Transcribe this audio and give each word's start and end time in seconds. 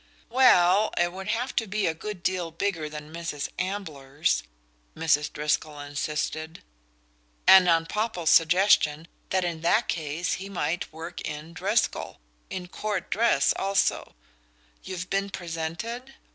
"Well, 0.31 0.91
it 0.97 1.11
would 1.13 1.27
have 1.27 1.55
to 1.57 1.67
be 1.67 1.85
a 1.85 1.93
good 1.93 2.23
deal 2.23 2.49
bigger 2.49 2.89
than 2.89 3.13
Mrs. 3.13 3.49
Ambler's," 3.59 4.41
Mrs. 4.97 5.31
Driscoll 5.31 5.79
insisted; 5.79 6.63
and 7.45 7.69
on 7.69 7.85
Popple's 7.85 8.31
suggestion 8.31 9.07
that 9.29 9.43
in 9.45 9.61
that 9.61 9.87
case 9.87 10.33
he 10.41 10.49
might 10.49 10.91
"work 10.91 11.21
in" 11.21 11.53
Driscoll, 11.53 12.19
in 12.49 12.67
court 12.67 13.11
dress 13.11 13.53
also 13.57 14.15
("You've 14.83 15.11
been 15.11 15.29
presented? 15.29 16.15